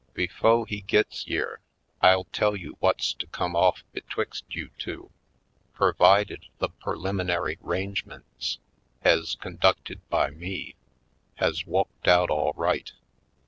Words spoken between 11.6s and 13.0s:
wukked out all right.